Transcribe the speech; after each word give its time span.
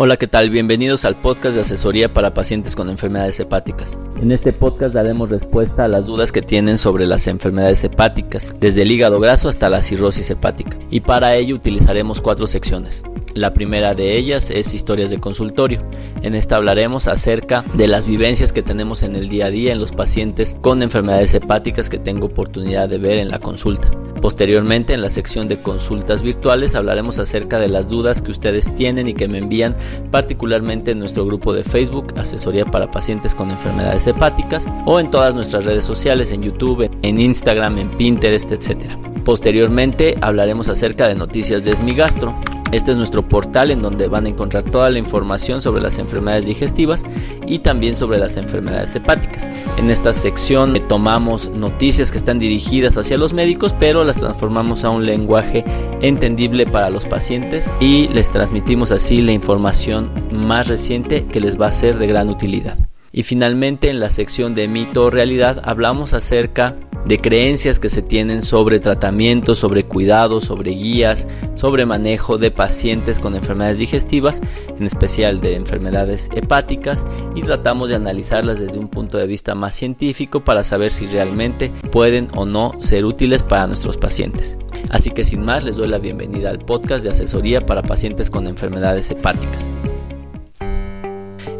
Hola, 0.00 0.16
¿qué 0.16 0.28
tal? 0.28 0.50
Bienvenidos 0.50 1.04
al 1.04 1.20
podcast 1.20 1.56
de 1.56 1.62
asesoría 1.62 2.12
para 2.12 2.32
pacientes 2.32 2.76
con 2.76 2.88
enfermedades 2.88 3.40
hepáticas. 3.40 3.98
En 4.22 4.30
este 4.30 4.52
podcast 4.52 4.94
daremos 4.94 5.28
respuesta 5.28 5.84
a 5.84 5.88
las 5.88 6.06
dudas 6.06 6.30
que 6.30 6.40
tienen 6.40 6.78
sobre 6.78 7.04
las 7.04 7.26
enfermedades 7.26 7.82
hepáticas, 7.82 8.54
desde 8.60 8.82
el 8.82 8.92
hígado 8.92 9.18
graso 9.18 9.48
hasta 9.48 9.68
la 9.68 9.82
cirrosis 9.82 10.30
hepática. 10.30 10.78
Y 10.88 11.00
para 11.00 11.34
ello 11.34 11.56
utilizaremos 11.56 12.22
cuatro 12.22 12.46
secciones. 12.46 13.02
La 13.38 13.54
primera 13.54 13.94
de 13.94 14.16
ellas 14.16 14.50
es 14.50 14.74
historias 14.74 15.10
de 15.10 15.20
consultorio. 15.20 15.88
En 16.22 16.34
esta 16.34 16.56
hablaremos 16.56 17.06
acerca 17.06 17.64
de 17.74 17.86
las 17.86 18.04
vivencias 18.04 18.52
que 18.52 18.64
tenemos 18.64 19.04
en 19.04 19.14
el 19.14 19.28
día 19.28 19.46
a 19.46 19.50
día 19.50 19.70
en 19.70 19.78
los 19.78 19.92
pacientes 19.92 20.56
con 20.60 20.82
enfermedades 20.82 21.34
hepáticas 21.34 21.88
que 21.88 22.00
tengo 22.00 22.26
oportunidad 22.26 22.88
de 22.88 22.98
ver 22.98 23.18
en 23.18 23.28
la 23.28 23.38
consulta. 23.38 23.92
Posteriormente, 24.20 24.92
en 24.92 25.02
la 25.02 25.08
sección 25.08 25.46
de 25.46 25.62
consultas 25.62 26.20
virtuales, 26.20 26.74
hablaremos 26.74 27.20
acerca 27.20 27.60
de 27.60 27.68
las 27.68 27.88
dudas 27.88 28.22
que 28.22 28.32
ustedes 28.32 28.74
tienen 28.74 29.06
y 29.08 29.14
que 29.14 29.28
me 29.28 29.38
envían 29.38 29.76
particularmente 30.10 30.90
en 30.90 30.98
nuestro 30.98 31.24
grupo 31.24 31.52
de 31.52 31.62
Facebook, 31.62 32.14
Asesoría 32.16 32.64
para 32.64 32.90
Pacientes 32.90 33.36
con 33.36 33.52
Enfermedades 33.52 34.04
Hepáticas, 34.08 34.66
o 34.84 34.98
en 34.98 35.12
todas 35.12 35.36
nuestras 35.36 35.64
redes 35.64 35.84
sociales, 35.84 36.32
en 36.32 36.42
YouTube, 36.42 36.90
en 37.02 37.20
Instagram, 37.20 37.78
en 37.78 37.90
Pinterest, 37.90 38.50
etc. 38.50 38.96
Posteriormente, 39.24 40.16
hablaremos 40.22 40.68
acerca 40.68 41.06
de 41.06 41.14
noticias 41.14 41.62
de 41.62 41.70
Esmigastro, 41.70 42.34
este 42.72 42.90
es 42.90 42.96
nuestro 42.96 43.26
portal 43.26 43.70
en 43.70 43.82
donde 43.82 44.08
van 44.08 44.26
a 44.26 44.28
encontrar 44.28 44.62
toda 44.64 44.90
la 44.90 44.98
información 44.98 45.62
sobre 45.62 45.80
las 45.80 45.98
enfermedades 45.98 46.46
digestivas 46.46 47.04
y 47.46 47.60
también 47.60 47.96
sobre 47.96 48.18
las 48.18 48.36
enfermedades 48.36 48.94
hepáticas. 48.94 49.50
En 49.76 49.90
esta 49.90 50.12
sección 50.12 50.74
tomamos 50.88 51.50
noticias 51.50 52.10
que 52.10 52.18
están 52.18 52.38
dirigidas 52.38 52.98
hacia 52.98 53.18
los 53.18 53.32
médicos, 53.32 53.74
pero 53.78 54.04
las 54.04 54.18
transformamos 54.18 54.84
a 54.84 54.90
un 54.90 55.06
lenguaje 55.06 55.64
entendible 56.02 56.66
para 56.66 56.90
los 56.90 57.06
pacientes 57.06 57.70
y 57.80 58.08
les 58.08 58.30
transmitimos 58.30 58.92
así 58.92 59.22
la 59.22 59.32
información 59.32 60.10
más 60.30 60.68
reciente 60.68 61.24
que 61.26 61.40
les 61.40 61.60
va 61.60 61.68
a 61.68 61.72
ser 61.72 61.98
de 61.98 62.06
gran 62.06 62.28
utilidad. 62.28 62.76
Y 63.12 63.22
finalmente 63.22 63.88
en 63.88 64.00
la 64.00 64.10
sección 64.10 64.54
de 64.54 64.68
mito 64.68 65.06
o 65.06 65.10
realidad 65.10 65.62
hablamos 65.64 66.12
acerca 66.12 66.76
de 67.08 67.18
creencias 67.18 67.78
que 67.78 67.88
se 67.88 68.02
tienen 68.02 68.42
sobre 68.42 68.80
tratamiento, 68.80 69.54
sobre 69.54 69.84
cuidado, 69.84 70.42
sobre 70.42 70.72
guías, 70.72 71.26
sobre 71.54 71.86
manejo 71.86 72.36
de 72.36 72.50
pacientes 72.50 73.18
con 73.18 73.34
enfermedades 73.34 73.78
digestivas, 73.78 74.42
en 74.68 74.84
especial 74.84 75.40
de 75.40 75.56
enfermedades 75.56 76.28
hepáticas, 76.34 77.06
y 77.34 77.40
tratamos 77.40 77.88
de 77.88 77.96
analizarlas 77.96 78.60
desde 78.60 78.78
un 78.78 78.88
punto 78.88 79.16
de 79.16 79.26
vista 79.26 79.54
más 79.54 79.74
científico 79.74 80.44
para 80.44 80.62
saber 80.62 80.90
si 80.90 81.06
realmente 81.06 81.72
pueden 81.90 82.28
o 82.36 82.44
no 82.44 82.74
ser 82.78 83.06
útiles 83.06 83.42
para 83.42 83.66
nuestros 83.66 83.96
pacientes. 83.96 84.58
Así 84.90 85.10
que 85.10 85.24
sin 85.24 85.42
más 85.42 85.64
les 85.64 85.78
doy 85.78 85.88
la 85.88 85.98
bienvenida 85.98 86.50
al 86.50 86.58
podcast 86.58 87.02
de 87.04 87.10
asesoría 87.10 87.64
para 87.64 87.82
pacientes 87.82 88.30
con 88.30 88.46
enfermedades 88.46 89.10
hepáticas. 89.10 89.70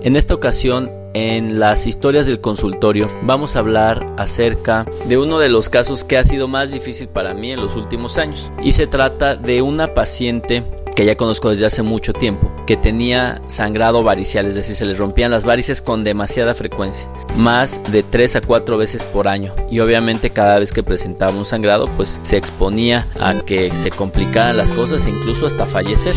En 0.03 0.15
esta 0.15 0.35
ocasión 0.35 0.91
en 1.19 1.59
las 1.59 1.87
historias 1.87 2.27
del 2.27 2.41
consultorio 2.41 3.11
vamos 3.23 3.57
a 3.57 3.61
hablar 3.61 4.07
acerca 4.17 4.87
de 5.07 5.19
uno 5.19 5.39
de 5.39 5.49
los 5.49 5.69
casos 5.69 6.05
que 6.05 6.17
ha 6.17 6.25
sido 6.25 6.49
más 6.49 6.71
difícil 6.71 7.09
para 7.09 7.35
mí 7.35 7.51
en 7.51 7.61
los 7.61 7.77
últimos 7.77 8.19
años. 8.19 8.51
Y 8.63 8.73
se 8.73 8.87
trata 8.87 9.37
de 9.37 9.63
una 9.63 9.95
paciente 9.95 10.63
que 10.99 11.05
ya 11.05 11.17
conozco 11.17 11.51
desde 11.51 11.65
hace 11.65 11.85
mucho 11.85 12.13
tiempo, 12.13 12.51
que 12.67 12.77
tenía 12.77 13.41
sangrado 13.47 14.03
varicial, 14.03 14.47
es 14.47 14.57
decir, 14.57 14.75
se 14.75 14.85
le 14.85 14.95
rompían 14.95 15.31
las 15.31 15.45
varices 15.45 15.81
con 15.81 16.03
demasiada 16.03 16.57
frecuencia, 16.57 17.07
más 17.37 17.81
de 17.93 18.03
3 18.03 18.35
a 18.35 18.41
4 18.41 18.77
veces 18.77 19.05
por 19.05 19.29
año. 19.29 19.55
Y 19.71 19.79
obviamente 19.79 20.31
cada 20.31 20.59
vez 20.59 20.73
que 20.73 20.83
presentaba 20.83 21.31
un 21.39 21.45
sangrado, 21.45 21.89
pues 21.97 22.19
se 22.23 22.37
exponía 22.37 23.07
a 23.21 23.35
que 23.35 23.71
se 23.77 23.91
complicaran 23.91 24.57
las 24.57 24.73
cosas 24.73 25.07
e 25.07 25.11
incluso 25.11 25.47
hasta 25.47 25.67
fallecer. 25.67 26.17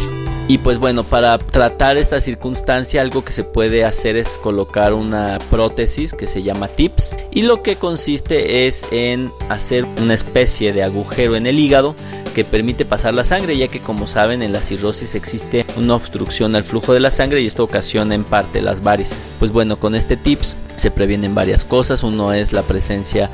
Y 0.51 0.57
pues 0.57 0.79
bueno, 0.79 1.05
para 1.05 1.37
tratar 1.37 1.95
esta 1.95 2.19
circunstancia 2.19 2.99
algo 2.99 3.23
que 3.23 3.31
se 3.31 3.45
puede 3.45 3.85
hacer 3.85 4.17
es 4.17 4.37
colocar 4.37 4.91
una 4.91 5.37
prótesis 5.49 6.11
que 6.11 6.27
se 6.27 6.43
llama 6.43 6.67
TIPS 6.67 7.15
y 7.31 7.43
lo 7.43 7.63
que 7.63 7.77
consiste 7.77 8.67
es 8.67 8.85
en 8.91 9.31
hacer 9.47 9.85
una 10.01 10.13
especie 10.13 10.73
de 10.73 10.83
agujero 10.83 11.37
en 11.37 11.47
el 11.47 11.57
hígado 11.57 11.95
que 12.35 12.43
permite 12.43 12.83
pasar 12.83 13.13
la 13.13 13.23
sangre 13.23 13.57
ya 13.57 13.69
que 13.69 13.79
como 13.79 14.07
saben 14.07 14.41
en 14.41 14.51
la 14.51 14.61
cirrosis 14.61 15.15
existe 15.15 15.65
una 15.77 15.95
obstrucción 15.95 16.53
al 16.53 16.65
flujo 16.65 16.93
de 16.93 16.99
la 16.99 17.11
sangre 17.11 17.39
y 17.39 17.45
esto 17.45 17.63
ocasiona 17.63 18.13
en 18.13 18.25
parte 18.25 18.61
las 18.61 18.83
varices. 18.83 19.29
Pues 19.39 19.53
bueno, 19.53 19.79
con 19.79 19.95
este 19.95 20.17
TIPS 20.17 20.57
se 20.75 20.91
previenen 20.91 21.33
varias 21.33 21.63
cosas, 21.63 22.03
uno 22.03 22.33
es 22.33 22.51
la 22.51 22.63
presencia 22.63 23.29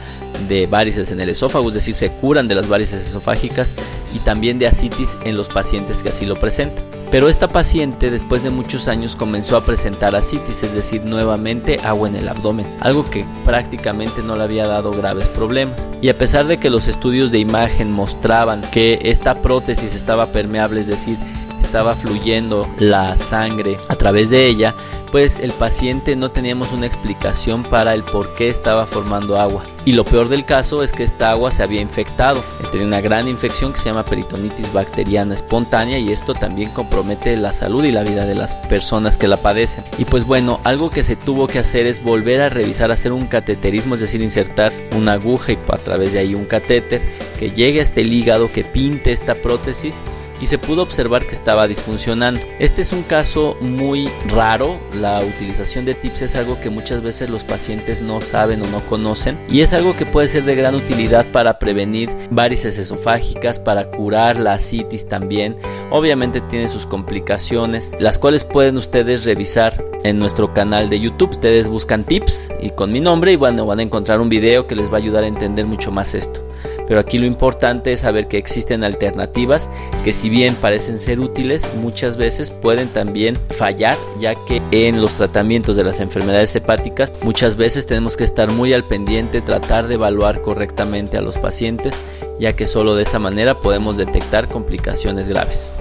de 0.48 0.68
varices 0.68 1.10
en 1.10 1.20
el 1.20 1.30
esófago, 1.30 1.70
es 1.70 1.74
decir, 1.74 1.96
se 1.96 2.12
curan 2.12 2.48
de 2.48 2.54
las 2.54 2.70
varices 2.70 3.08
esofágicas 3.08 3.74
y 4.14 4.20
también 4.20 4.60
de 4.60 4.68
asitis 4.68 5.18
en 5.26 5.36
los 5.36 5.50
pacientes 5.50 6.04
que 6.04 6.10
así 6.10 6.28
lo 6.28 6.36
presentan. 6.36 6.87
Pero 7.10 7.30
esta 7.30 7.48
paciente 7.48 8.12
después 8.12 8.44
de 8.44 8.50
muchos 8.50 8.90
años 8.90 9.16
comenzó 9.16 9.56
a 9.56 9.64
presentar 9.64 10.14
asitis, 10.14 10.64
es 10.64 10.74
decir, 10.74 11.04
nuevamente 11.06 11.80
agua 11.84 12.10
en 12.10 12.16
el 12.18 12.28
abdomen, 12.28 12.68
algo 12.82 13.10
que 13.10 13.26
prácticamente 13.46 14.22
no 14.22 14.36
le 14.36 14.44
había 14.44 14.68
dado 14.68 14.92
graves 14.92 15.28
problemas. 15.30 15.88
Y 16.02 16.10
a 16.10 16.18
pesar 16.18 16.48
de 16.48 16.58
que 16.58 16.70
los 16.70 16.90
estudios 16.90 17.32
de 17.32 17.40
imagen 17.40 17.92
mostraban 17.94 18.62
que 18.72 19.00
esta 19.04 19.42
prótesis 19.42 19.96
estaba 19.96 20.28
permeable, 20.28 20.82
es 20.82 20.88
decir, 20.88 21.18
estaba 21.68 21.96
fluyendo 21.96 22.66
la 22.80 23.18
sangre 23.18 23.78
a 23.90 23.96
través 23.98 24.30
de 24.30 24.48
ella, 24.48 24.74
pues 25.12 25.38
el 25.38 25.52
paciente 25.52 26.16
no 26.16 26.32
teníamos 26.32 26.72
una 26.72 26.86
explicación 26.86 27.64
para 27.64 27.94
el 27.94 28.04
por 28.04 28.34
qué 28.36 28.50
estaba 28.50 28.86
formando 28.86 29.38
agua. 29.38 29.66
Y 29.84 29.92
lo 29.92 30.06
peor 30.06 30.30
del 30.30 30.46
caso 30.46 30.84
es 30.84 30.94
que 30.94 31.04
esta 31.04 31.32
agua 31.32 31.52
se 31.52 31.64
había 31.64 31.82
infectado, 31.82 32.42
tenía 32.72 32.88
una 32.88 33.02
gran 33.02 33.28
infección 33.28 33.74
que 33.74 33.80
se 33.80 33.86
llama 33.86 34.06
peritonitis 34.06 34.72
bacteriana 34.72 35.34
espontánea 35.34 36.00
y 36.00 36.12
esto 36.12 36.34
también 36.34 36.72
compromete 36.72 37.36
la 37.36 37.52
salud 37.52 37.84
y 37.84 37.92
la 37.92 38.04
vida 38.04 38.26
de 38.26 38.36
las 38.36 38.56
personas 38.70 39.18
que 39.18 39.28
la 39.28 39.38
padecen. 39.38 39.84
Y 39.98 40.06
pues 40.06 40.26
bueno, 40.26 40.62
algo 40.64 40.90
que 40.90 41.04
se 41.04 41.18
tuvo 41.18 41.48
que 41.48 41.60
hacer 41.60 41.86
es 41.86 42.02
volver 42.02 42.42
a 42.42 42.50
revisar, 42.50 42.92
hacer 42.92 43.12
un 43.12 43.28
cateterismo, 43.28 43.96
es 43.96 44.02
decir, 44.02 44.22
insertar 44.22 44.72
una 44.96 45.14
aguja 45.14 45.52
y 45.52 45.58
a 45.68 45.78
través 45.78 46.14
de 46.14 46.20
ahí 46.20 46.34
un 46.34 46.46
catéter 46.46 47.02
que 47.38 47.52
llegue 47.52 47.82
hasta 47.82 48.00
el 48.00 48.14
hígado, 48.14 48.52
que 48.52 48.64
pinte 48.64 49.12
esta 49.12 49.36
prótesis 49.36 50.00
y 50.42 50.48
se 50.48 50.58
pudo 50.58 50.84
observar 50.84 51.26
que 51.26 51.36
estaba 51.36 51.68
disfuncionando. 51.68 52.40
Este 52.60 52.82
es 52.82 52.92
un 52.92 53.04
caso 53.04 53.58
muy 53.62 54.10
raro, 54.30 54.78
la 54.94 55.20
utilización 55.22 55.86
de 55.86 55.96
TIPS 55.96 56.24
es 56.24 56.36
algo 56.36 56.60
que 56.60 56.70
muchas 56.70 57.02
veces 57.02 57.30
los 57.30 57.44
pacientes 57.44 58.02
no 58.02 58.22
saben 58.22 58.62
o 58.62 58.68
no 58.68 58.82
conocen 58.82 59.40
y 59.50 59.62
es 59.62 59.74
algo 59.74 59.96
que 59.96 60.06
puede 60.06 60.28
ser 60.28 60.44
de 60.44 60.56
gran 60.56 60.76
utilidad 60.76 61.26
para 61.32 61.60
prevenir 61.60 62.10
varices 62.30 62.78
esofágicas, 62.78 63.60
para 63.60 63.90
curar 63.90 64.40
la 64.40 64.60
citis 64.60 65.08
también. 65.08 65.56
Obviamente 65.92 66.42
tiene 66.42 66.68
sus 66.68 66.86
complicaciones, 66.86 67.96
las 68.00 68.20
cuales 68.20 68.44
pueden 68.44 68.78
ustedes 68.78 69.26
revisar 69.26 69.84
en 70.04 70.20
nuestro 70.20 70.54
canal 70.54 70.90
de 70.90 71.00
YouTube. 71.00 71.32
Ustedes 71.32 71.68
buscan 71.68 72.04
tips 72.04 72.52
y 72.62 72.70
con 72.72 72.92
mi 72.92 73.00
nombre 73.00 73.34
y 73.34 73.36
bueno, 73.36 73.66
van 73.66 73.80
a 73.80 73.84
encontrar 73.84 74.20
un 74.20 74.30
video 74.30 74.68
que 74.68 74.76
les 74.76 74.90
va 74.90 74.94
a 74.94 74.98
ayudar 74.98 75.24
a 75.24 75.28
entender 75.28 75.66
mucho 75.66 75.92
más 75.92 76.14
esto. 76.14 76.47
Pero 76.88 77.00
aquí 77.00 77.18
lo 77.18 77.26
importante 77.26 77.92
es 77.92 78.02
saber 78.02 78.28
que 78.28 78.38
existen 78.38 78.84
alternativas 78.84 79.70
que 80.04 80.12
si 80.12 80.30
bien 80.30 80.56
parecen 80.56 81.00
ser 81.00 81.20
útiles, 81.20 81.68
muchas 81.76 82.18
veces 82.18 82.50
pueden 82.50 82.88
también 82.90 83.36
fallar, 83.36 83.98
ya 84.20 84.36
que 84.48 84.62
en 84.72 85.02
los 85.02 85.16
tratamientos 85.16 85.76
de 85.76 85.84
las 85.84 86.00
enfermedades 86.00 86.56
hepáticas 86.56 87.14
muchas 87.24 87.58
veces 87.58 87.86
tenemos 87.86 88.16
que 88.16 88.24
estar 88.24 88.52
muy 88.52 88.74
al 88.74 88.84
pendiente, 88.84 89.42
tratar 89.42 89.88
de 89.88 89.96
evaluar 89.96 90.42
correctamente 90.42 91.18
a 91.18 91.22
los 91.22 91.38
pacientes, 91.38 92.00
ya 92.40 92.54
que 92.54 92.66
solo 92.66 92.96
de 92.96 93.04
esa 93.04 93.20
manera 93.20 93.56
podemos 93.56 93.98
detectar 93.98 94.48
complicaciones 94.48 95.28
graves. 95.28 95.72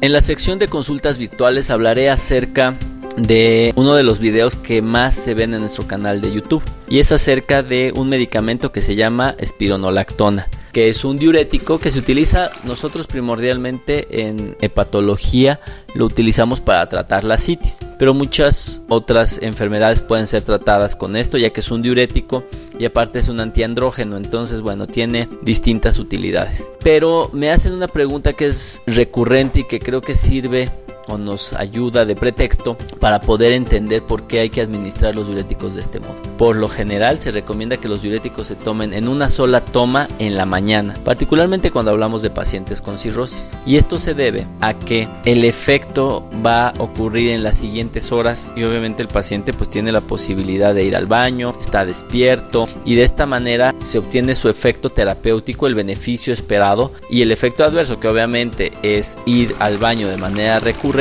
En 0.00 0.12
la 0.12 0.20
sección 0.20 0.60
de 0.60 0.68
consultas 0.68 1.18
virtuales 1.18 1.70
hablaré 1.70 2.08
acerca 2.08 2.78
de 3.18 3.72
uno 3.76 3.94
de 3.94 4.02
los 4.02 4.18
videos 4.18 4.56
que 4.56 4.82
más 4.82 5.14
se 5.14 5.34
ven 5.34 5.54
en 5.54 5.60
nuestro 5.60 5.86
canal 5.86 6.20
de 6.20 6.32
YouTube 6.32 6.62
y 6.88 6.98
es 6.98 7.12
acerca 7.12 7.62
de 7.62 7.92
un 7.94 8.08
medicamento 8.08 8.72
que 8.72 8.80
se 8.80 8.94
llama 8.94 9.34
espironolactona 9.38 10.48
que 10.72 10.88
es 10.88 11.04
un 11.04 11.16
diurético 11.16 11.78
que 11.78 11.90
se 11.90 11.98
utiliza 11.98 12.50
nosotros 12.64 13.06
primordialmente 13.06 14.28
en 14.28 14.56
hepatología, 14.60 15.60
lo 15.94 16.04
utilizamos 16.04 16.60
para 16.60 16.88
tratar 16.88 17.24
la 17.24 17.38
citis, 17.38 17.78
pero 17.98 18.14
muchas 18.14 18.80
otras 18.88 19.38
enfermedades 19.42 20.02
pueden 20.02 20.26
ser 20.26 20.42
tratadas 20.42 20.96
con 20.96 21.16
esto 21.16 21.38
ya 21.38 21.50
que 21.50 21.60
es 21.60 21.70
un 21.70 21.82
diurético 21.82 22.44
y 22.78 22.84
aparte 22.84 23.18
es 23.18 23.28
un 23.28 23.40
antiandrógeno, 23.40 24.16
entonces 24.16 24.60
bueno, 24.60 24.86
tiene 24.86 25.28
distintas 25.42 25.98
utilidades. 25.98 26.68
Pero 26.82 27.30
me 27.32 27.50
hacen 27.50 27.72
una 27.72 27.88
pregunta 27.88 28.32
que 28.32 28.46
es 28.46 28.80
recurrente 28.86 29.60
y 29.60 29.64
que 29.64 29.80
creo 29.80 30.00
que 30.00 30.14
sirve 30.14 30.70
o 31.08 31.18
nos 31.18 31.52
ayuda 31.54 32.04
de 32.04 32.14
pretexto 32.14 32.76
para 33.00 33.20
poder 33.20 33.52
entender 33.52 34.02
por 34.02 34.26
qué 34.26 34.40
hay 34.40 34.50
que 34.50 34.60
administrar 34.60 35.14
los 35.14 35.26
diuréticos 35.26 35.74
de 35.74 35.80
este 35.80 36.00
modo. 36.00 36.14
Por 36.36 36.56
lo 36.56 36.68
general 36.68 37.18
se 37.18 37.30
recomienda 37.30 37.78
que 37.78 37.88
los 37.88 38.02
diuréticos 38.02 38.46
se 38.48 38.54
tomen 38.54 38.92
en 38.92 39.08
una 39.08 39.28
sola 39.28 39.60
toma 39.60 40.08
en 40.18 40.36
la 40.36 40.46
mañana, 40.46 40.94
particularmente 41.04 41.70
cuando 41.70 41.90
hablamos 41.90 42.22
de 42.22 42.30
pacientes 42.30 42.80
con 42.80 42.98
cirrosis. 42.98 43.52
Y 43.66 43.76
esto 43.76 43.98
se 43.98 44.14
debe 44.14 44.46
a 44.60 44.74
que 44.74 45.08
el 45.24 45.44
efecto 45.44 46.28
va 46.44 46.68
a 46.68 46.74
ocurrir 46.78 47.30
en 47.30 47.42
las 47.42 47.56
siguientes 47.56 48.12
horas 48.12 48.50
y 48.54 48.64
obviamente 48.64 49.02
el 49.02 49.08
paciente 49.08 49.52
pues 49.52 49.70
tiene 49.70 49.92
la 49.92 50.00
posibilidad 50.00 50.74
de 50.74 50.84
ir 50.84 50.96
al 50.96 51.06
baño, 51.06 51.52
está 51.60 51.84
despierto 51.84 52.68
y 52.84 52.94
de 52.94 53.02
esta 53.02 53.26
manera 53.26 53.74
se 53.82 53.98
obtiene 53.98 54.34
su 54.34 54.48
efecto 54.48 54.90
terapéutico, 54.90 55.66
el 55.66 55.74
beneficio 55.74 56.32
esperado 56.32 56.92
y 57.10 57.22
el 57.22 57.32
efecto 57.32 57.64
adverso 57.64 57.98
que 57.98 58.08
obviamente 58.08 58.72
es 58.82 59.16
ir 59.26 59.54
al 59.58 59.78
baño 59.78 60.08
de 60.08 60.16
manera 60.16 60.60
recurrente 60.60 60.97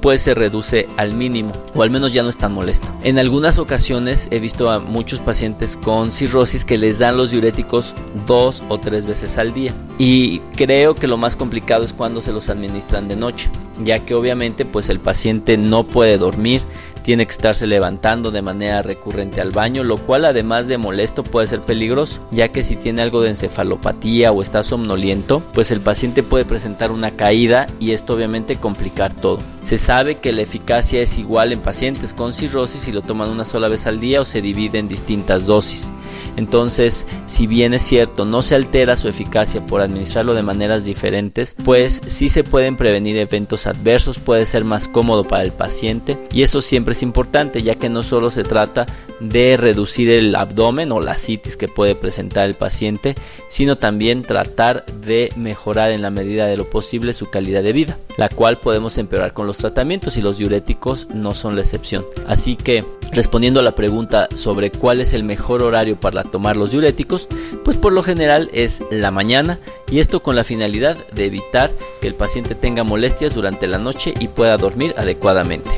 pues 0.00 0.22
se 0.22 0.34
reduce 0.34 0.88
al 0.96 1.12
mínimo 1.12 1.52
o 1.74 1.82
al 1.82 1.90
menos 1.90 2.14
ya 2.14 2.22
no 2.22 2.30
es 2.30 2.38
tan 2.38 2.54
molesto. 2.54 2.88
En 3.02 3.18
algunas 3.18 3.58
ocasiones 3.58 4.26
he 4.30 4.38
visto 4.38 4.70
a 4.70 4.78
muchos 4.78 5.20
pacientes 5.20 5.76
con 5.76 6.12
cirrosis 6.12 6.64
que 6.64 6.78
les 6.78 6.98
dan 6.98 7.18
los 7.18 7.30
diuréticos 7.30 7.94
dos 8.26 8.62
o 8.70 8.78
tres 8.78 9.04
veces 9.04 9.36
al 9.36 9.52
día 9.52 9.74
y 9.98 10.38
creo 10.56 10.94
que 10.94 11.06
lo 11.06 11.18
más 11.18 11.36
complicado 11.36 11.84
es 11.84 11.92
cuando 11.92 12.22
se 12.22 12.32
los 12.32 12.48
administran 12.48 13.06
de 13.06 13.16
noche 13.16 13.50
ya 13.84 13.98
que 13.98 14.14
obviamente 14.14 14.64
pues 14.64 14.88
el 14.88 14.98
paciente 14.98 15.58
no 15.58 15.84
puede 15.84 16.16
dormir 16.16 16.62
tiene 17.08 17.24
que 17.24 17.32
estarse 17.32 17.66
levantando 17.66 18.30
de 18.30 18.42
manera 18.42 18.82
recurrente 18.82 19.40
al 19.40 19.50
baño, 19.50 19.82
lo 19.82 19.96
cual 19.96 20.26
además 20.26 20.68
de 20.68 20.76
molesto 20.76 21.22
puede 21.22 21.46
ser 21.46 21.62
peligroso, 21.62 22.20
ya 22.30 22.48
que 22.48 22.62
si 22.62 22.76
tiene 22.76 23.00
algo 23.00 23.22
de 23.22 23.30
encefalopatía 23.30 24.30
o 24.30 24.42
está 24.42 24.62
somnoliento, 24.62 25.40
pues 25.54 25.70
el 25.70 25.80
paciente 25.80 26.22
puede 26.22 26.44
presentar 26.44 26.92
una 26.92 27.12
caída 27.12 27.66
y 27.80 27.92
esto 27.92 28.12
obviamente 28.12 28.56
complicar 28.56 29.14
todo. 29.14 29.40
Se 29.64 29.78
sabe 29.78 30.16
que 30.16 30.32
la 30.32 30.42
eficacia 30.42 31.00
es 31.00 31.16
igual 31.16 31.54
en 31.54 31.60
pacientes 31.60 32.12
con 32.12 32.34
cirrosis 32.34 32.82
si 32.82 32.92
lo 32.92 33.00
toman 33.00 33.30
una 33.30 33.46
sola 33.46 33.68
vez 33.68 33.86
al 33.86 34.00
día 34.00 34.20
o 34.20 34.26
se 34.26 34.42
divide 34.42 34.78
en 34.78 34.88
distintas 34.88 35.46
dosis. 35.46 35.90
Entonces, 36.36 37.06
si 37.26 37.46
bien 37.46 37.74
es 37.74 37.82
cierto, 37.82 38.24
no 38.24 38.42
se 38.42 38.54
altera 38.54 38.96
su 38.96 39.08
eficacia 39.08 39.64
por 39.66 39.80
administrarlo 39.80 40.34
de 40.34 40.42
maneras 40.42 40.84
diferentes, 40.84 41.54
pues 41.64 42.00
sí 42.06 42.28
se 42.28 42.44
pueden 42.44 42.76
prevenir 42.76 43.16
eventos 43.16 43.66
adversos, 43.66 44.18
puede 44.18 44.44
ser 44.44 44.64
más 44.64 44.88
cómodo 44.88 45.24
para 45.24 45.42
el 45.42 45.52
paciente 45.52 46.16
y 46.32 46.42
eso 46.42 46.60
siempre 46.60 46.92
es 46.92 47.02
importante 47.02 47.62
ya 47.62 47.74
que 47.74 47.88
no 47.88 48.02
solo 48.02 48.30
se 48.30 48.44
trata 48.44 48.86
de 49.20 49.56
reducir 49.56 50.10
el 50.10 50.34
abdomen 50.34 50.92
o 50.92 51.00
la 51.00 51.16
citis 51.16 51.56
que 51.56 51.68
puede 51.68 51.94
presentar 51.94 52.46
el 52.46 52.54
paciente, 52.54 53.14
sino 53.48 53.76
también 53.76 54.22
tratar 54.22 54.84
de 54.86 55.32
mejorar 55.36 55.90
en 55.90 56.02
la 56.02 56.10
medida 56.10 56.46
de 56.46 56.56
lo 56.56 56.70
posible 56.70 57.12
su 57.12 57.30
calidad 57.30 57.62
de 57.62 57.72
vida, 57.72 57.98
la 58.16 58.28
cual 58.28 58.58
podemos 58.58 58.98
empeorar 58.98 59.32
con 59.32 59.46
los 59.46 59.58
tratamientos 59.58 60.16
y 60.16 60.22
los 60.22 60.38
diuréticos 60.38 61.08
no 61.14 61.34
son 61.34 61.56
la 61.56 61.62
excepción. 61.62 62.04
Así 62.26 62.56
que 62.56 62.84
respondiendo 63.12 63.60
a 63.60 63.62
la 63.62 63.74
pregunta 63.74 64.28
sobre 64.34 64.70
cuál 64.70 65.00
es 65.00 65.14
el 65.14 65.24
mejor 65.24 65.62
horario 65.62 65.97
para 66.00 66.24
tomar 66.24 66.56
los 66.56 66.70
diuréticos, 66.70 67.28
pues 67.64 67.76
por 67.76 67.92
lo 67.92 68.02
general 68.02 68.50
es 68.52 68.82
la 68.90 69.10
mañana 69.10 69.58
y 69.90 69.98
esto 69.98 70.22
con 70.22 70.36
la 70.36 70.44
finalidad 70.44 70.96
de 71.12 71.26
evitar 71.26 71.70
que 72.00 72.08
el 72.08 72.14
paciente 72.14 72.54
tenga 72.54 72.84
molestias 72.84 73.34
durante 73.34 73.66
la 73.66 73.78
noche 73.78 74.14
y 74.18 74.28
pueda 74.28 74.56
dormir 74.56 74.94
adecuadamente. 74.96 75.70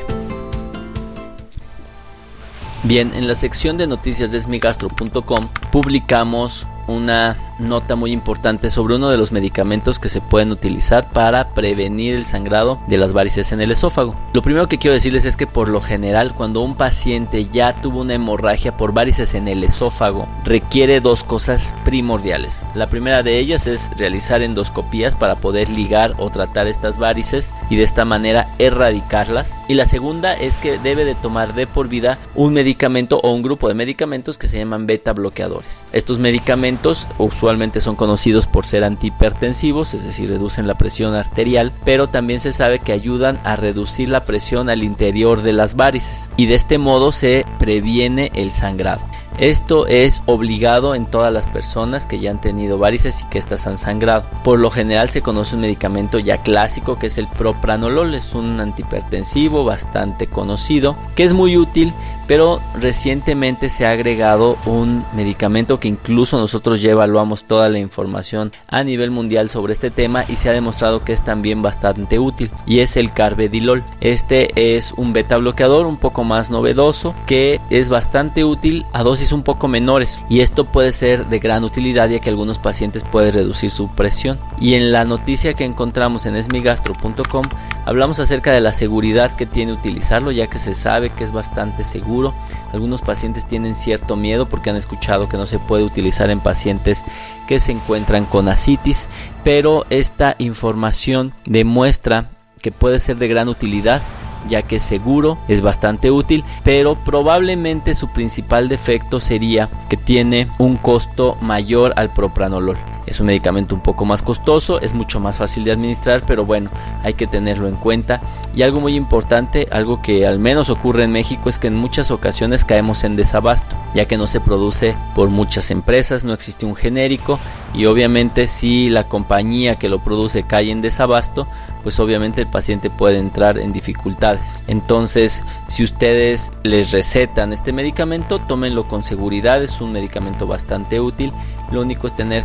Bien, 2.82 3.12
en 3.14 3.28
la 3.28 3.34
sección 3.34 3.76
de 3.76 3.87
noticias 3.87 4.32
de 4.32 4.40
smigastro.com 4.40 5.49
publicamos 5.70 6.67
una 6.88 7.50
nota 7.61 7.97
muy 7.97 8.12
importante 8.12 8.71
sobre 8.71 8.97
uno 8.97 9.11
de 9.11 9.17
los 9.17 9.33
medicamentos 9.33 9.99
que 9.99 10.09
se 10.09 10.21
pueden 10.21 10.51
utilizar 10.51 11.12
para 11.12 11.53
prevenir 11.55 12.15
el 12.15 12.27
sangrado 12.27 12.81
de 12.89 12.99
las 12.99 13.12
varices 13.12 13.53
en 13.53 13.61
el 13.61 13.71
esófago. 13.71 14.17
Lo 14.33 14.43
primero 14.43 14.69
que 14.69 14.79
quiero 14.79 14.95
decirles 14.95 15.25
es 15.25 15.37
que 15.37 15.47
por 15.47 15.69
lo 15.69 15.81
general 15.81 16.35
cuando 16.35 16.62
un 16.62 16.77
paciente 16.77 17.47
ya 17.53 17.75
tuvo 17.81 18.01
una 18.01 18.15
hemorragia 18.15 18.77
por 18.77 18.93
varices 18.93 19.35
en 19.35 19.49
el 19.49 19.65
esófago 19.65 20.27
requiere 20.45 21.01
dos 21.01 21.23
cosas 21.23 21.75
primordiales. 21.85 22.65
La 22.75 22.89
primera 22.89 23.23
de 23.23 23.39
ellas 23.39 23.67
es 23.67 23.91
realizar 23.97 24.43
endoscopías 24.43 25.15
para 25.15 25.37
poder 25.37 25.69
ligar 25.69 26.15
o 26.19 26.31
tratar 26.31 26.67
estas 26.67 26.99
varices 26.99 27.53
y 27.69 27.77
de 27.77 27.83
esta 27.83 28.05
manera 28.05 28.49
erradicarlas. 28.59 29.59
Y 29.69 29.75
la 29.75 29.85
segunda 29.85 30.35
es 30.35 30.56
que 30.56 30.79
debe 30.79 31.05
de 31.05 31.15
tomar 31.15 31.55
de 31.55 31.67
por 31.67 31.89
vida 31.89 32.19
un 32.35 32.53
medicamento 32.53 33.21
o 33.23 33.33
un 33.33 33.43
grupo 33.43 33.69
de 33.69 33.75
medicamentos 33.75 34.39
que 34.39 34.49
se 34.49 34.59
llaman 34.59 34.87
beta 34.87 35.13
bloqueadores. 35.13 35.85
Estos 35.93 36.19
medicamentos 36.19 37.06
usualmente 37.19 37.50
son 37.81 37.97
conocidos 37.97 38.47
por 38.47 38.64
ser 38.64 38.85
antihipertensivos, 38.85 39.94
es 39.94 40.05
decir, 40.05 40.29
reducen 40.29 40.67
la 40.67 40.76
presión 40.76 41.14
arterial, 41.14 41.73
pero 41.85 42.08
también 42.08 42.41
se 42.41 42.52
sabe 42.52 42.79
que 42.79 42.93
ayudan 42.93 43.41
a 43.44 43.56
reducir 43.56 44.08
la 44.08 44.25
presión 44.25 44.70
al 44.70 44.82
interior 44.82 45.43
de 45.43 45.52
las 45.52 45.75
varices 45.75 46.31
y 46.37 46.47
de 46.47 46.55
este 46.55 46.79
modo 46.79 47.12
se 47.12 47.44
previene 47.58 48.31
el 48.35 48.52
sangrado. 48.52 49.05
Esto 49.41 49.87
es 49.87 50.23
obligado 50.27 50.95
en 50.95 51.07
todas 51.07 51.33
las 51.33 51.47
personas 51.47 52.05
que 52.05 52.19
ya 52.19 52.31
han 52.31 52.43
tenido 52.43 52.77
varices 52.77 53.23
y 53.23 53.29
que 53.31 53.39
estas 53.39 53.67
han 53.67 53.79
sangrado. 53.79 54.27
Por 54.45 54.59
lo 54.59 54.71
general 54.71 55.09
se 55.09 55.23
conoce 55.23 55.55
un 55.55 55.63
medicamento 55.63 56.19
ya 56.19 56.43
clásico 56.43 56.99
que 56.99 57.07
es 57.07 57.17
el 57.17 57.27
propranolol, 57.27 58.15
es 58.15 58.35
un 58.35 58.61
antihipertensivo 58.61 59.65
bastante 59.65 60.27
conocido, 60.27 60.95
que 61.17 61.25
es 61.25 61.33
muy 61.33 61.57
útil, 61.57 61.95
pero 62.27 62.61
recientemente 62.79 63.71
se 63.71 63.87
ha 63.87 63.93
agregado 63.93 64.59
un 64.67 65.07
medicamento 65.15 65.81
que 65.81 65.89
incluso 65.89 66.39
nosotros 66.39 66.83
ya 66.83 66.91
evaluamos 66.91 67.45
toda 67.45 67.71
la 67.71 67.79
información 67.79 68.53
a 68.69 68.85
nivel 68.85 69.11
mundial 69.11 69.49
sobre 69.49 69.73
este 69.73 69.91
tema 69.91 70.27
y 70.29 70.37
se 70.37 70.51
ha 70.51 70.53
demostrado 70.53 71.03
que 71.03 71.15
es 71.15 71.25
también 71.25 71.63
bastante 71.63 72.19
útil 72.19 72.51
y 72.67 72.81
es 72.81 72.99
el 72.99 73.15
carbedilol. 73.15 73.85
Este 74.03 74.77
es 74.77 74.93
un 74.93 75.15
beta 75.15 75.39
bloqueador 75.39 75.87
un 75.87 75.97
poco 75.97 76.25
más 76.25 76.51
novedoso 76.51 77.15
que 77.27 77.59
es 77.71 77.89
bastante 77.89 78.45
útil 78.45 78.85
a 78.93 79.03
dosis 79.03 79.30
un 79.32 79.43
poco 79.43 79.69
menores 79.69 80.19
y 80.29 80.41
esto 80.41 80.65
puede 80.65 80.93
ser 80.93 81.29
de 81.29 81.38
gran 81.38 81.65
utilidad 81.65 82.09
ya 82.09 82.21
que 82.21 82.31
algunos 82.31 82.59
pacientes 82.59 83.05
pueden 83.05 83.35
reducir 83.35 83.71
su 83.71 83.88
presión. 83.88 84.38
Y 84.61 84.75
en 84.75 84.93
la 84.93 85.05
noticia 85.05 85.55
que 85.55 85.65
encontramos 85.65 86.27
en 86.27 86.37
esmigastro.com 86.37 87.44
hablamos 87.85 88.21
acerca 88.21 88.53
de 88.53 88.61
la 88.61 88.73
seguridad 88.73 89.35
que 89.37 89.47
tiene 89.47 89.73
utilizarlo 89.73 90.31
ya 90.31 90.49
que 90.49 90.59
se 90.59 90.75
sabe 90.75 91.11
que 91.11 91.25
es 91.25 91.32
bastante 91.32 91.85
seguro. 91.85 92.35
Algunos 92.73 93.03
pacientes 93.03 93.47
tienen 93.47 93.75
cierto 93.75 94.17
miedo 94.17 94.49
porque 94.49 94.71
han 94.71 94.77
escuchado 94.77 95.29
que 95.29 95.37
no 95.37 95.47
se 95.47 95.59
puede 95.59 95.85
utilizar 95.85 96.31
en 96.31 96.41
pacientes 96.41 97.03
que 97.47 97.59
se 97.59 97.73
encuentran 97.73 98.27
con 98.27 98.49
asitis, 98.49 99.09
pero 99.43 99.87
esta 99.91 100.37
información 100.38 101.32
demuestra 101.44 102.31
que 102.62 102.71
puede 102.71 102.99
ser 102.99 103.17
de 103.17 103.29
gran 103.29 103.49
utilidad 103.49 104.03
ya 104.47 104.63
que 104.63 104.79
seguro 104.79 105.39
es 105.49 105.63
bastante 105.63 106.11
útil, 106.11 106.45
pero 106.63 106.95
probablemente 106.95 107.95
su 107.95 108.09
principal 108.09 108.69
defecto 108.69 109.21
sería 109.21 109.69
que 109.89 109.97
tiene 109.97 110.49
un 110.59 110.77
costo 110.77 111.37
mayor 111.41 111.93
al 111.97 112.13
propranolol. 112.13 112.77
Es 113.06 113.20
un 113.20 113.26
medicamento 113.26 113.75
un 113.75 113.82
poco 113.82 114.05
más 114.05 114.23
costoso, 114.23 114.81
es 114.81 114.94
mucho 114.94 115.20
más 115.20 115.38
fácil 115.38 115.64
de 115.64 115.73
administrar, 115.73 116.25
pero 116.26 116.44
bueno, 116.44 116.70
hay 117.02 117.14
que 117.14 117.26
tenerlo 117.26 117.69
en 117.69 117.76
cuenta. 117.76 118.20
Y 118.55 118.62
algo 118.62 118.81
muy 118.81 118.94
importante, 118.94 119.69
algo 119.70 120.02
que 120.02 120.26
al 120.26 120.38
menos 120.38 120.70
ocurre 120.70 121.05
en 121.05 121.12
México, 121.12 121.49
es 121.49 121.58
que 121.58 121.69
en 121.69 121.76
muchas 121.76 122.11
ocasiones 122.11 122.64
caemos 122.64 123.05
en 123.05 123.17
desabasto, 123.17 123.76
ya 123.94 124.06
que 124.06 124.17
no 124.17 124.27
se 124.27 124.41
produce 124.41 124.96
por 125.15 125.29
muchas 125.29 125.70
empresas, 125.70 126.25
no 126.25 126.32
existe 126.32 126.67
un 126.67 126.77
genérico 126.77 127.39
y 127.75 127.86
obviamente 127.86 128.46
si 128.46 128.89
la 128.91 129.06
compañía 129.08 129.77
que 129.77 129.89
lo 129.89 130.01
produce 130.01 130.43
cae 130.43 130.70
en 130.70 130.81
desabasto, 130.81 131.46
pues 131.82 131.98
obviamente 131.98 132.43
el 132.43 132.48
paciente 132.48 132.91
puede 132.91 133.19
entrar 133.19 133.58
en 133.58 133.72
dificultades. 133.72 134.53
Entonces, 134.67 135.43
si 135.69 135.84
ustedes 135.84 136.53
les 136.63 136.93
recetan 136.93 137.53
este 137.53 137.72
medicamento, 137.72 138.39
tómenlo 138.41 138.86
con 138.89 139.03
seguridad, 139.03 139.63
es 139.63 139.81
un 139.81 139.93
medicamento 139.93 140.46
bastante 140.46 141.01
útil. 141.01 141.32
Lo 141.70 141.81
único 141.81 142.06
es 142.06 142.15
tener 142.15 142.44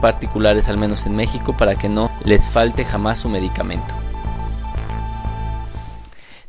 particulares, 0.00 0.68
al 0.68 0.78
menos 0.78 1.06
en 1.06 1.16
México, 1.16 1.56
para 1.56 1.76
que 1.76 1.88
no 1.88 2.10
les 2.24 2.48
falte 2.48 2.84
jamás 2.84 3.20
su 3.20 3.28
medicamento. 3.28 3.94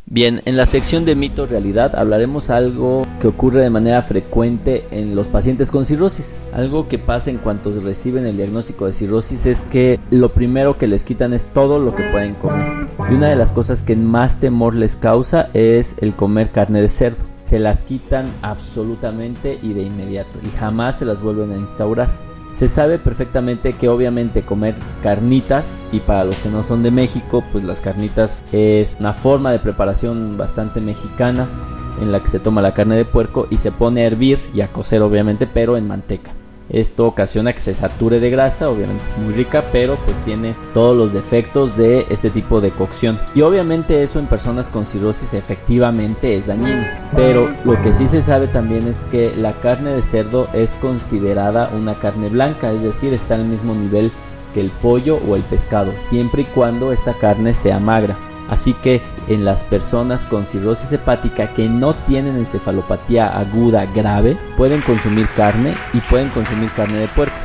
Bien, 0.09 0.41
en 0.45 0.55
la 0.55 0.65
sección 0.65 1.03
de 1.03 1.15
mito 1.15 1.45
realidad 1.47 1.93
hablaremos 1.93 2.49
algo 2.49 3.01
que 3.19 3.27
ocurre 3.27 3.61
de 3.61 3.69
manera 3.69 4.01
frecuente 4.01 4.87
en 4.91 5.15
los 5.15 5.27
pacientes 5.27 5.69
con 5.69 5.83
cirrosis. 5.83 6.33
Algo 6.53 6.87
que 6.87 6.97
pasa 6.97 7.29
en 7.29 7.39
cuanto 7.39 7.77
reciben 7.77 8.25
el 8.25 8.37
diagnóstico 8.37 8.85
de 8.85 8.93
cirrosis 8.93 9.45
es 9.45 9.63
que 9.63 9.99
lo 10.09 10.33
primero 10.33 10.77
que 10.77 10.87
les 10.87 11.03
quitan 11.03 11.33
es 11.33 11.43
todo 11.53 11.77
lo 11.79 11.93
que 11.93 12.03
pueden 12.03 12.35
comer. 12.35 12.87
Y 13.11 13.15
una 13.15 13.27
de 13.27 13.35
las 13.35 13.51
cosas 13.51 13.83
que 13.83 13.97
más 13.97 14.39
temor 14.39 14.75
les 14.75 14.95
causa 14.95 15.49
es 15.53 15.93
el 15.99 16.15
comer 16.15 16.51
carne 16.51 16.81
de 16.81 16.89
cerdo. 16.89 17.25
Se 17.43 17.59
las 17.59 17.83
quitan 17.83 18.27
absolutamente 18.43 19.59
y 19.61 19.73
de 19.73 19.83
inmediato 19.83 20.39
y 20.41 20.57
jamás 20.57 20.99
se 20.99 21.05
las 21.05 21.21
vuelven 21.21 21.51
a 21.51 21.57
instaurar. 21.57 22.26
Se 22.53 22.67
sabe 22.67 22.97
perfectamente 22.97 23.73
que 23.73 23.87
obviamente 23.87 24.41
comer 24.41 24.75
carnitas 25.03 25.77
y 25.91 25.99
para 25.99 26.25
los 26.25 26.37
que 26.37 26.49
no 26.49 26.63
son 26.63 26.81
de 26.81 26.91
México, 26.91 27.43
pues 27.51 27.63
las 27.63 27.81
carnitas 27.81 28.43
es 28.51 28.97
una 28.99 29.13
forma 29.13 29.51
de 29.51 29.59
preparación 29.59 30.37
bastante 30.37 30.81
mexicana 30.81 31.47
en 32.01 32.11
la 32.11 32.19
que 32.19 32.29
se 32.29 32.39
toma 32.39 32.61
la 32.61 32.73
carne 32.73 32.95
de 32.95 33.05
puerco 33.05 33.47
y 33.49 33.57
se 33.57 33.71
pone 33.71 34.01
a 34.01 34.07
hervir 34.07 34.39
y 34.53 34.61
a 34.61 34.71
cocer 34.71 35.01
obviamente, 35.01 35.47
pero 35.47 35.77
en 35.77 35.87
manteca. 35.87 36.31
Esto 36.69 37.05
ocasiona 37.05 37.53
que 37.53 37.59
se 37.59 37.73
sature 37.73 38.19
de 38.19 38.29
grasa, 38.29 38.69
obviamente 38.69 39.03
es 39.05 39.17
muy 39.17 39.33
rica, 39.33 39.63
pero 39.71 39.95
pues 40.05 40.17
tiene 40.25 40.55
todos 40.73 40.95
los 40.95 41.13
defectos 41.13 41.77
de 41.77 42.05
este 42.09 42.29
tipo 42.29 42.61
de 42.61 42.71
cocción. 42.71 43.19
Y 43.35 43.41
obviamente 43.41 44.03
eso 44.03 44.19
en 44.19 44.27
personas 44.27 44.69
con 44.69 44.85
cirrosis 44.85 45.33
efectivamente 45.33 46.35
es 46.35 46.47
dañino. 46.47 46.85
Pero 47.15 47.53
lo 47.63 47.81
que 47.81 47.93
sí 47.93 48.07
se 48.07 48.21
sabe 48.21 48.47
también 48.47 48.87
es 48.87 49.03
que 49.11 49.35
la 49.35 49.53
carne 49.61 49.91
de 49.91 50.01
cerdo 50.01 50.47
es 50.53 50.75
considerada 50.75 51.71
una 51.75 51.95
carne 51.95 52.29
blanca, 52.29 52.71
es 52.71 52.81
decir, 52.81 53.13
está 53.13 53.35
al 53.35 53.45
mismo 53.45 53.73
nivel 53.73 54.11
que 54.53 54.61
el 54.61 54.69
pollo 54.69 55.19
o 55.27 55.35
el 55.35 55.43
pescado, 55.43 55.91
siempre 55.97 56.43
y 56.43 56.45
cuando 56.45 56.91
esta 56.91 57.13
carne 57.13 57.53
sea 57.53 57.79
magra. 57.79 58.17
Así 58.49 58.73
que 58.73 59.01
en 59.27 59.43
las 59.43 59.63
personas 59.63 60.25
con 60.25 60.45
cirrosis 60.45 60.91
hepática 60.93 61.47
que 61.53 61.67
no 61.67 61.93
tienen 61.93 62.37
encefalopatía 62.37 63.37
aguda 63.37 63.85
grave, 63.85 64.37
pueden 64.55 64.81
consumir 64.81 65.27
carne 65.35 65.73
y 65.93 65.99
pueden 66.01 66.29
consumir 66.29 66.69
carne 66.71 66.99
de 66.99 67.07
puerco. 67.09 67.35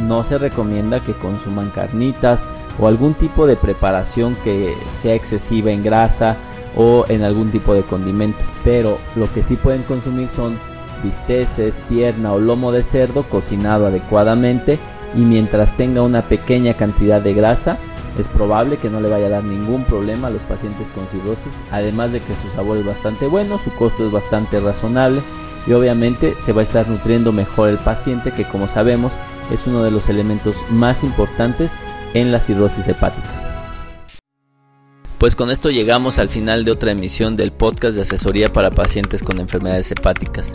No 0.00 0.22
se 0.24 0.38
recomienda 0.38 1.00
que 1.00 1.12
consuman 1.12 1.70
carnitas 1.70 2.42
o 2.78 2.86
algún 2.86 3.14
tipo 3.14 3.46
de 3.46 3.56
preparación 3.56 4.36
que 4.44 4.74
sea 4.94 5.14
excesiva 5.14 5.70
en 5.70 5.82
grasa 5.82 6.36
o 6.76 7.04
en 7.08 7.22
algún 7.22 7.50
tipo 7.50 7.74
de 7.74 7.82
condimento. 7.82 8.44
Pero 8.62 8.98
lo 9.16 9.32
que 9.32 9.42
sí 9.42 9.56
pueden 9.56 9.82
consumir 9.82 10.28
son 10.28 10.58
bisteces, 11.02 11.80
pierna 11.88 12.32
o 12.32 12.38
lomo 12.38 12.72
de 12.72 12.82
cerdo 12.82 13.24
cocinado 13.24 13.86
adecuadamente 13.86 14.78
y 15.14 15.20
mientras 15.20 15.76
tenga 15.76 16.02
una 16.02 16.22
pequeña 16.22 16.74
cantidad 16.74 17.20
de 17.20 17.34
grasa 17.34 17.78
es 18.18 18.28
probable 18.28 18.76
que 18.76 18.90
no 18.90 19.00
le 19.00 19.10
vaya 19.10 19.26
a 19.26 19.30
dar 19.30 19.44
ningún 19.44 19.84
problema 19.84 20.28
a 20.28 20.30
los 20.30 20.42
pacientes 20.42 20.88
con 20.90 21.06
cirrosis, 21.08 21.52
además 21.70 22.12
de 22.12 22.20
que 22.20 22.34
su 22.42 22.54
sabor 22.54 22.78
es 22.78 22.86
bastante 22.86 23.26
bueno, 23.26 23.58
su 23.58 23.74
costo 23.74 24.06
es 24.06 24.12
bastante 24.12 24.60
razonable 24.60 25.22
y 25.66 25.72
obviamente 25.72 26.34
se 26.40 26.52
va 26.52 26.60
a 26.60 26.64
estar 26.64 26.88
nutriendo 26.88 27.32
mejor 27.32 27.70
el 27.70 27.78
paciente 27.78 28.32
que 28.32 28.44
como 28.44 28.68
sabemos 28.68 29.14
es 29.52 29.66
uno 29.66 29.82
de 29.82 29.90
los 29.90 30.08
elementos 30.08 30.56
más 30.70 31.04
importantes 31.04 31.72
en 32.14 32.32
la 32.32 32.40
cirrosis 32.40 32.88
hepática. 32.88 33.44
Pues 35.18 35.36
con 35.36 35.50
esto 35.50 35.70
llegamos 35.70 36.18
al 36.18 36.28
final 36.28 36.66
de 36.66 36.70
otra 36.70 36.90
emisión 36.90 37.34
del 37.34 37.50
podcast 37.50 37.94
de 37.94 38.02
asesoría 38.02 38.52
para 38.52 38.70
pacientes 38.70 39.22
con 39.22 39.40
enfermedades 39.40 39.90
hepáticas. 39.90 40.54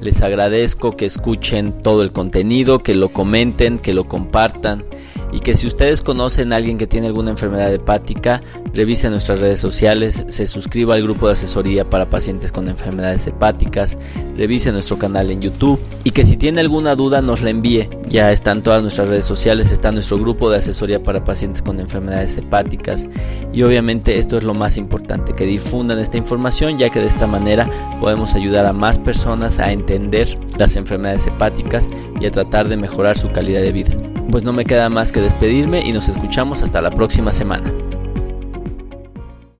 Les 0.00 0.22
agradezco 0.22 0.96
que 0.96 1.04
escuchen 1.04 1.82
todo 1.82 2.02
el 2.02 2.12
contenido, 2.12 2.80
que 2.80 2.94
lo 2.94 3.08
comenten, 3.10 3.78
que 3.78 3.94
lo 3.94 4.06
compartan 4.06 4.84
y 5.32 5.40
que 5.40 5.56
si 5.56 5.66
ustedes 5.66 6.02
conocen 6.02 6.52
a 6.52 6.56
alguien 6.56 6.78
que 6.78 6.86
tiene 6.86 7.06
alguna 7.06 7.30
enfermedad 7.30 7.72
hepática, 7.72 8.40
revisen 8.72 9.10
nuestras 9.10 9.40
redes 9.40 9.60
sociales, 9.60 10.24
se 10.28 10.46
suscriba 10.46 10.94
al 10.94 11.02
grupo 11.02 11.26
de 11.26 11.32
asesoría 11.32 11.88
para 11.88 12.08
pacientes 12.08 12.50
con 12.50 12.68
enfermedades 12.68 13.26
hepáticas, 13.26 13.98
revise 14.36 14.72
nuestro 14.72 14.98
canal 14.98 15.30
en 15.30 15.42
YouTube 15.42 15.78
y 16.04 16.10
que 16.10 16.24
si 16.24 16.36
tiene 16.36 16.60
alguna 16.60 16.94
duda 16.94 17.20
nos 17.20 17.42
la 17.42 17.50
envíe. 17.50 17.88
Ya 18.08 18.32
están 18.32 18.62
todas 18.62 18.80
nuestras 18.80 19.10
redes 19.10 19.26
sociales, 19.26 19.70
está 19.70 19.92
nuestro 19.92 20.18
grupo 20.18 20.50
de 20.50 20.58
asesoría 20.58 21.02
para 21.02 21.24
pacientes 21.24 21.60
con 21.60 21.78
enfermedades 21.80 22.36
hepáticas 22.36 23.06
y 23.52 23.62
obviamente 23.62 24.18
esto 24.18 24.38
es 24.38 24.44
lo 24.44 24.54
más 24.54 24.78
importante, 24.78 25.34
que 25.34 25.44
difundan 25.44 25.98
esta 25.98 26.16
información 26.16 26.78
ya 26.78 26.88
que 26.88 27.00
de 27.00 27.06
esta 27.06 27.26
manera 27.26 27.68
podemos 28.00 28.34
ayudar 28.34 28.64
a 28.66 28.72
más 28.72 28.98
personas 28.98 29.58
a 29.58 29.72
entender 29.88 30.38
las 30.58 30.76
enfermedades 30.76 31.26
hepáticas 31.26 31.90
y 32.20 32.26
a 32.26 32.30
tratar 32.30 32.68
de 32.68 32.76
mejorar 32.76 33.16
su 33.16 33.30
calidad 33.32 33.62
de 33.62 33.72
vida. 33.72 33.94
Pues 34.30 34.44
no 34.44 34.52
me 34.52 34.64
queda 34.64 34.90
más 34.90 35.12
que 35.12 35.20
despedirme 35.20 35.80
y 35.80 35.92
nos 35.92 36.08
escuchamos 36.08 36.62
hasta 36.62 36.82
la 36.82 36.90
próxima 36.90 37.32
semana. 37.32 37.72